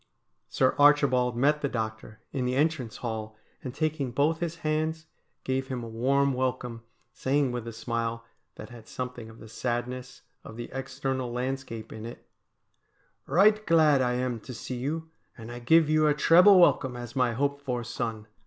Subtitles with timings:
[0.49, 5.05] Sir Archibald met the doctor in the entrance hall, and, taking both his hands,
[5.43, 6.81] gave him a warm welcome,
[7.13, 8.25] saying with a smile
[8.55, 12.27] that had something of the sadness of the external landscape in it:'
[13.39, 17.15] Eight glad I am to see you, and I give you a treble welcome as
[17.15, 18.25] my hoped for son.